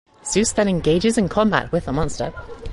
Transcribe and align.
Zeus 0.25 0.51
then 0.51 0.67
engages 0.67 1.15
in 1.15 1.29
combat 1.29 1.71
with 1.71 1.85
the 1.85 1.93
monster. 1.93 2.33